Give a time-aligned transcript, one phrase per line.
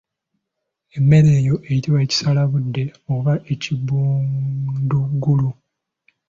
[0.97, 5.49] Emmere eyo eyitibwa ekisalabudde oba ekibundugulu.